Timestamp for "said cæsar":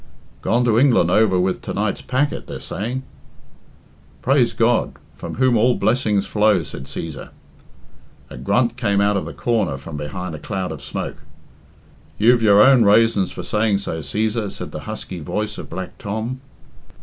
6.63-7.29